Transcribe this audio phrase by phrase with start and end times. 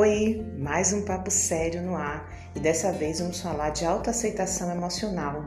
[0.00, 5.44] Oi, mais um papo sério no ar e dessa vez vamos falar de autoaceitação emocional.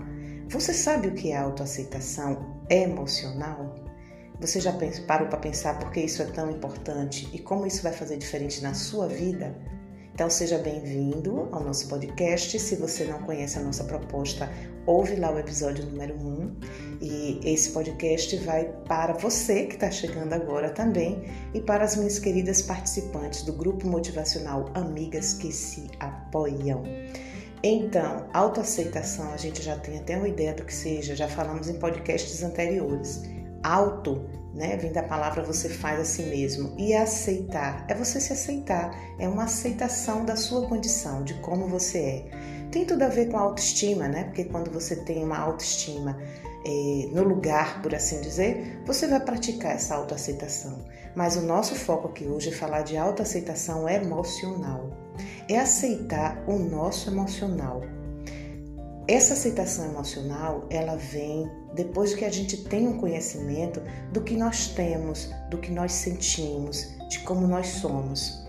[0.49, 3.73] Você sabe o que é autoaceitação emocional?
[4.41, 4.73] Você já
[5.07, 8.61] parou para pensar por que isso é tão importante e como isso vai fazer diferente
[8.61, 9.55] na sua vida?
[10.13, 12.59] Então seja bem-vindo ao nosso podcast.
[12.59, 14.49] Se você não conhece a nossa proposta,
[14.85, 16.90] ouve lá o episódio número 1.
[17.01, 21.23] E esse podcast vai para você que está chegando agora também
[21.53, 26.83] e para as minhas queridas participantes do grupo motivacional Amigas que se apoiam.
[27.63, 31.79] Então, autoaceitação, a gente já tem até uma ideia do que seja, já falamos em
[31.79, 33.23] podcasts anteriores.
[33.63, 34.77] Auto né?
[34.77, 36.73] Vem da palavra você faz a si mesmo.
[36.77, 41.97] E aceitar é você se aceitar, é uma aceitação da sua condição, de como você
[41.97, 42.25] é.
[42.71, 44.25] Tem tudo a ver com a autoestima, né?
[44.25, 46.17] Porque quando você tem uma autoestima
[46.65, 50.85] eh, no lugar, por assim dizer, você vai praticar essa autoaceitação.
[51.15, 54.89] Mas o nosso foco aqui hoje é falar de autoaceitação emocional.
[55.49, 57.81] É aceitar o nosso emocional.
[59.07, 63.81] Essa aceitação emocional, ela vem depois que a gente tem um conhecimento
[64.11, 68.40] do que nós temos, do que nós sentimos, de como nós somos.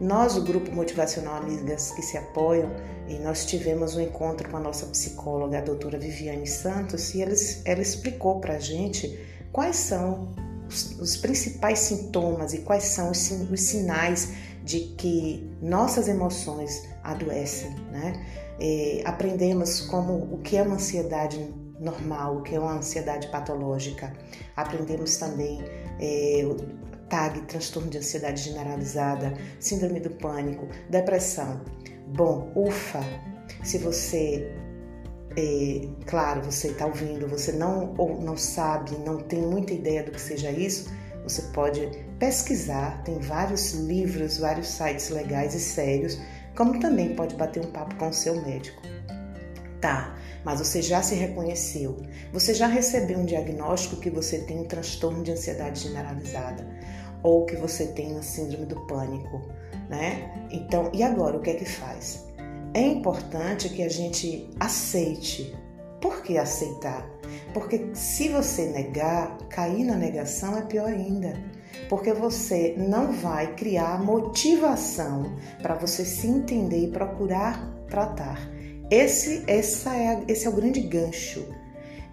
[0.00, 2.70] Nós, o grupo motivacional Amigas que se apoiam,
[3.08, 7.34] e nós tivemos um encontro com a nossa psicóloga, a doutora Viviane Santos, e ela,
[7.64, 9.18] ela explicou para a gente
[9.52, 10.34] quais são
[10.68, 14.32] os, os, principais sintomas e quais são os, os sinais
[14.64, 18.24] de que nossas emoções adoecem, né?
[18.58, 24.12] É, aprendemos como o que é uma ansiedade normal, que é uma ansiedade patológica.
[24.56, 25.62] Aprendemos também
[26.00, 26.56] é, o
[27.14, 31.60] TAG, transtorno de ansiedade generalizada, síndrome do pânico, depressão.
[32.08, 33.04] Bom, ufa,
[33.62, 34.52] se você,
[35.36, 40.10] é, claro, você está ouvindo, você não ou não sabe, não tem muita ideia do
[40.10, 46.18] que seja isso, você pode pesquisar, tem vários livros, vários sites legais e sérios,
[46.56, 48.82] como também pode bater um papo com o seu médico.
[49.80, 51.96] Tá, mas você já se reconheceu,
[52.32, 56.66] você já recebeu um diagnóstico que você tem um transtorno de ansiedade generalizada
[57.24, 59.40] ou que você tem uma síndrome do pânico,
[59.88, 60.46] né?
[60.52, 62.24] Então, e agora o que é que faz?
[62.74, 65.56] É importante que a gente aceite.
[66.00, 67.08] Por que aceitar?
[67.54, 71.32] Porque se você negar, cair na negação é pior ainda.
[71.88, 78.38] Porque você não vai criar motivação para você se entender e procurar tratar.
[78.90, 81.46] Esse, essa é, esse é o grande gancho.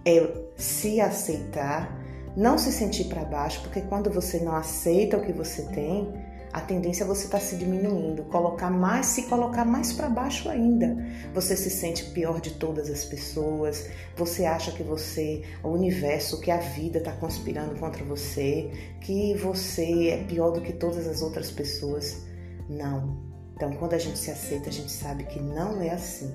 [0.05, 2.00] É se aceitar,
[2.35, 6.11] não se sentir para baixo, porque quando você não aceita o que você tem,
[6.53, 10.49] a tendência é você estar tá se diminuindo, colocar mais, se colocar mais para baixo
[10.49, 10.97] ainda.
[11.33, 16.51] Você se sente pior de todas as pessoas, você acha que você, o universo, que
[16.51, 21.49] a vida está conspirando contra você, que você é pior do que todas as outras
[21.49, 22.23] pessoas.
[22.69, 23.17] Não.
[23.55, 26.33] Então, quando a gente se aceita, a gente sabe que não é assim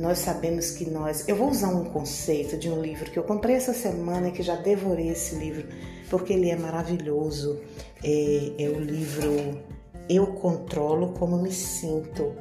[0.00, 1.28] nós sabemos que nós.
[1.28, 4.42] Eu vou usar um conceito de um livro que eu comprei essa semana e que
[4.42, 5.68] já devorei esse livro,
[6.08, 7.60] porque ele é maravilhoso.
[8.02, 9.60] É, é o livro
[10.08, 12.34] Eu Controlo Como Me Sinto,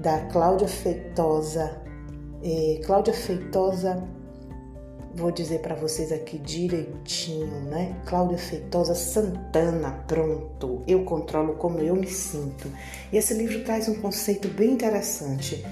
[0.00, 1.80] da Cláudia Feitosa.
[2.42, 4.02] É, Cláudia Feitosa,
[5.14, 7.94] vou dizer para vocês aqui direitinho, né?
[8.04, 10.82] Cláudia Feitosa Santana, pronto.
[10.88, 12.68] Eu controlo como eu me sinto.
[13.12, 15.64] E esse livro traz um conceito bem interessante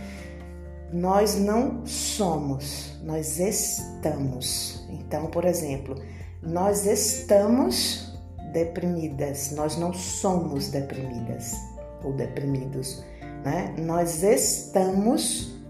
[0.94, 4.86] nós não somos, nós estamos.
[4.88, 6.00] Então, por exemplo,
[6.40, 8.16] nós estamos
[8.52, 11.56] deprimidas, nós não somos deprimidas
[12.04, 13.02] ou deprimidos,
[13.44, 13.74] né?
[13.76, 15.60] Nós estamos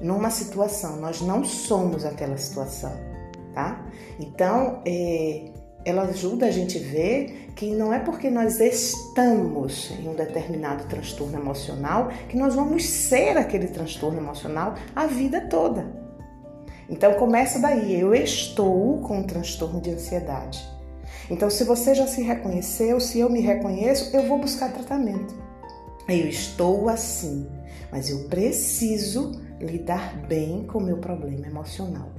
[0.00, 2.92] numa situação, nós não somos aquela situação,
[3.52, 3.86] tá?
[4.18, 5.52] Então, é,
[5.84, 11.38] ela ajuda a gente ver que não é porque nós estamos em um determinado transtorno
[11.38, 16.00] emocional que nós vamos ser aquele transtorno emocional a vida toda.
[16.88, 20.60] Então começa daí, eu estou com um transtorno de ansiedade.
[21.30, 25.34] Então se você já se reconheceu, se eu me reconheço, eu vou buscar tratamento.
[26.08, 27.46] Eu estou assim,
[27.92, 32.10] mas eu preciso lidar bem com o meu problema emocional.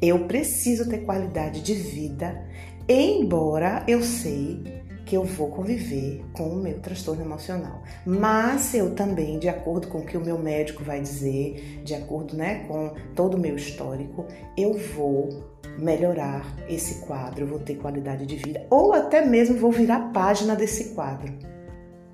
[0.00, 2.42] Eu preciso ter qualidade de vida,
[2.88, 4.62] embora eu sei
[5.06, 7.82] que eu vou conviver com o meu transtorno emocional.
[8.04, 12.36] Mas eu também, de acordo com o que o meu médico vai dizer, de acordo
[12.36, 18.36] né, com todo o meu histórico, eu vou melhorar esse quadro, vou ter qualidade de
[18.36, 21.32] vida, ou até mesmo vou virar página desse quadro.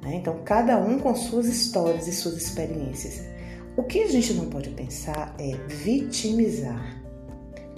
[0.02, 0.16] Né?
[0.16, 3.22] Então, cada um com suas histórias e suas experiências.
[3.74, 7.02] O que a gente não pode pensar é vitimizar.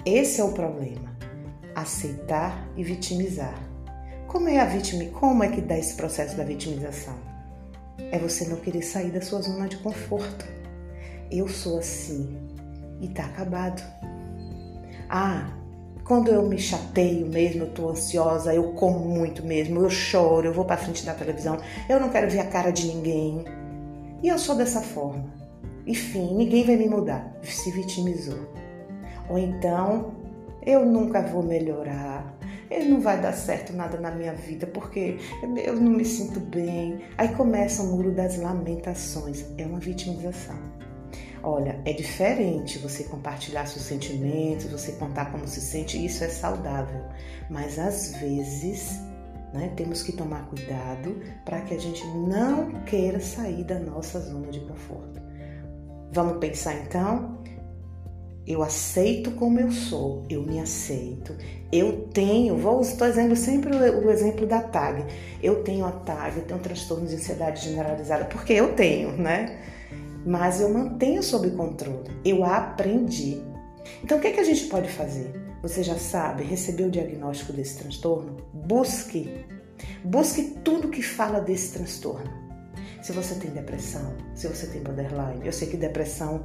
[0.05, 1.14] Esse é o problema.
[1.75, 3.59] Aceitar e vitimizar.
[4.27, 5.05] Como é a vítima?
[5.11, 7.35] Como é que dá esse processo da vitimização?
[8.11, 10.45] é você não querer sair da sua zona de conforto.
[11.31, 12.37] Eu sou assim
[13.01, 13.81] e tá acabado.
[15.09, 15.51] Ah,
[16.03, 20.53] quando eu me chateio mesmo, eu tô ansiosa, eu como muito mesmo, eu choro, eu
[20.53, 21.57] vou para frente da televisão,
[21.89, 23.43] eu não quero ver a cara de ninguém.
[24.21, 25.33] E eu sou dessa forma.
[25.85, 27.35] Enfim, ninguém vai me mudar.
[27.43, 28.39] Se vitimizou.
[29.29, 30.13] Ou então,
[30.65, 32.35] eu nunca vou melhorar.
[32.69, 35.17] Eu não vai dar certo nada na minha vida porque
[35.63, 36.99] eu não me sinto bem.
[37.17, 39.45] Aí começa o muro das lamentações.
[39.57, 40.57] É uma vitimização.
[41.43, 47.03] Olha, é diferente você compartilhar seus sentimentos, você contar como se sente, isso é saudável.
[47.51, 48.99] Mas às vezes,
[49.53, 54.47] né, temos que tomar cuidado para que a gente não queira sair da nossa zona
[54.47, 55.21] de conforto.
[56.11, 57.37] Vamos pensar então?
[58.47, 61.35] Eu aceito como eu sou, eu me aceito.
[61.71, 65.03] Eu tenho, vou dizendo sempre o, o, exemplo da TAG.
[65.41, 69.57] Eu tenho a TAG, eu tenho um transtorno de ansiedade generalizada, porque eu tenho, né?
[70.25, 72.09] mas eu mantenho sob controle.
[72.25, 73.41] Eu aprendi.
[74.03, 75.31] Então, o que, é que a gente pode fazer?
[75.61, 78.37] Você já sabe, recebeu o diagnóstico desse transtorno?
[78.51, 79.45] Busque.
[80.03, 82.45] Busque tudo que fala desse transtorno.
[83.03, 86.43] Se você tem depressão, se você tem borderline, eu sei que depressão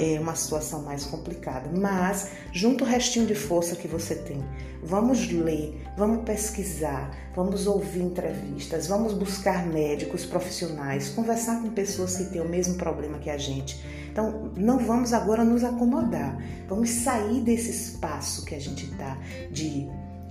[0.00, 4.42] é uma situação mais complicada, mas junto o restinho de força que você tem,
[4.82, 12.24] vamos ler, vamos pesquisar, vamos ouvir entrevistas, vamos buscar médicos profissionais, conversar com pessoas que
[12.24, 13.84] têm o mesmo problema que a gente.
[14.10, 19.18] Então, não vamos agora nos acomodar, vamos sair desse espaço que a gente está
[19.52, 19.86] de,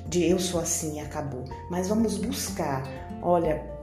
[0.08, 2.84] de eu sou assim e acabou, mas vamos buscar,
[3.22, 3.79] olha,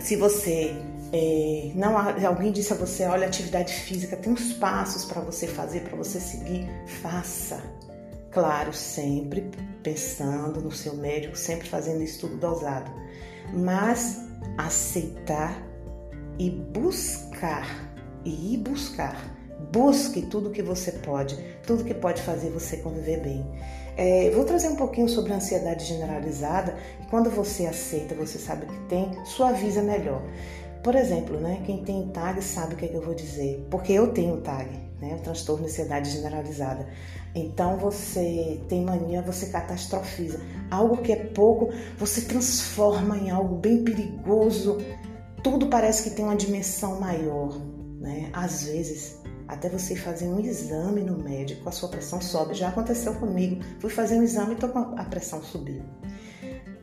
[0.00, 0.74] se você
[1.12, 5.80] é, não alguém disse a você, olha, atividade física tem uns passos para você fazer,
[5.80, 6.68] para você seguir,
[7.00, 7.62] faça.
[8.30, 9.50] Claro, sempre
[9.82, 12.90] pensando no seu médico, sempre fazendo estudo dosado,
[13.54, 14.20] mas
[14.58, 15.62] aceitar
[16.38, 17.66] e buscar
[18.24, 19.37] e ir buscar.
[19.72, 23.44] Busque tudo que você pode, tudo que pode fazer você conviver bem.
[23.96, 26.76] É, vou trazer um pouquinho sobre a ansiedade generalizada.
[27.10, 30.22] Quando você aceita, você sabe que tem, suaviza melhor.
[30.82, 33.92] Por exemplo, né, quem tem TAG sabe o que, é que eu vou dizer, porque
[33.92, 34.70] eu tenho TAG,
[35.00, 36.86] né, o transtorno de ansiedade generalizada.
[37.34, 40.40] Então você tem mania, você catastrofiza.
[40.70, 44.78] Algo que é pouco, você transforma em algo bem perigoso.
[45.42, 47.58] Tudo parece que tem uma dimensão maior,
[48.00, 48.30] né?
[48.32, 52.54] Às vezes, até você fazer um exame no médico, a sua pressão sobe.
[52.54, 53.62] Já aconteceu comigo.
[53.80, 55.82] Fui fazer um exame e a pressão subiu.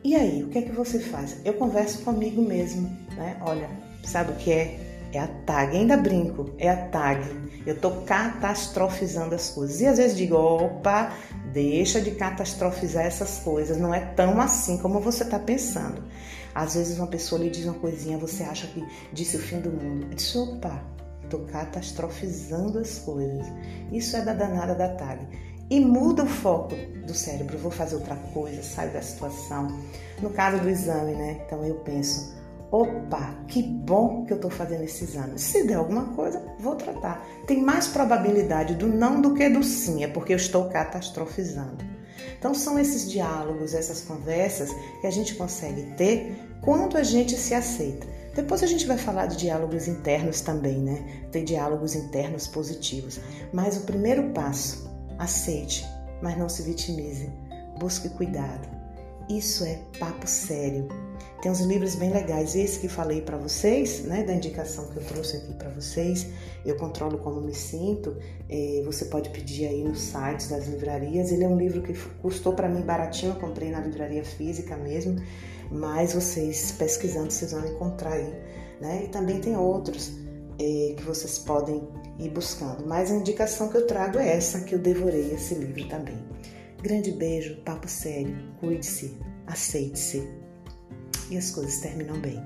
[0.04, 1.36] E aí, o que é que você faz?
[1.44, 3.38] Eu converso comigo mesmo, né?
[3.40, 3.68] Olha,
[4.06, 4.78] Sabe o que é?
[5.12, 5.76] É a tag.
[5.76, 7.22] Ainda brinco, é a tag.
[7.66, 9.80] Eu tô catastrofizando as coisas.
[9.80, 11.12] E às vezes digo, opa,
[11.52, 13.76] deixa de catastrofizar essas coisas.
[13.76, 16.04] Não é tão assim como você tá pensando.
[16.54, 18.82] Às vezes uma pessoa lhe diz uma coisinha, você acha que
[19.12, 20.06] disse o fim do mundo.
[20.08, 20.80] Eu disse, opa,
[21.28, 23.46] tô catastrofizando as coisas.
[23.92, 25.26] Isso é da danada da tag.
[25.68, 26.74] E muda o foco
[27.06, 27.58] do cérebro.
[27.58, 29.68] Vou fazer outra coisa, saio da situação.
[30.22, 31.42] No caso do exame, né?
[31.44, 32.36] Então eu penso,
[32.70, 35.38] Opa, que bom que eu estou fazendo esse exame.
[35.38, 37.24] Se der alguma coisa, vou tratar.
[37.46, 41.84] Tem mais probabilidade do não do que do sim, é porque eu estou catastrofizando.
[42.38, 44.70] Então, são esses diálogos, essas conversas
[45.00, 48.06] que a gente consegue ter quando a gente se aceita.
[48.36, 51.24] Depois a gente vai falar de diálogos internos também, né?
[51.32, 53.18] Ter diálogos internos positivos.
[53.50, 55.86] Mas o primeiro passo, aceite,
[56.20, 57.30] mas não se vitimize.
[57.78, 58.68] Busque cuidado.
[59.28, 60.86] Isso é papo sério.
[61.40, 62.54] Tem uns livros bem legais.
[62.54, 66.26] Esse que falei para vocês, né, da indicação que eu trouxe aqui para vocês,
[66.64, 68.16] Eu Controlo Como Me Sinto.
[68.48, 71.32] É, você pode pedir aí nos sites das livrarias.
[71.32, 75.16] Ele é um livro que custou para mim baratinho, eu comprei na livraria física mesmo,
[75.70, 78.32] mas vocês pesquisando vocês vão encontrar aí.
[78.80, 79.04] Né?
[79.04, 80.12] E também tem outros
[80.58, 81.86] é, que vocês podem
[82.18, 82.86] ir buscando.
[82.86, 86.18] Mas a indicação que eu trago é essa, que eu devorei esse livro também.
[86.82, 90.28] Grande beijo, papo sério, cuide-se, aceite-se
[91.30, 92.40] e as coisas terminam bem.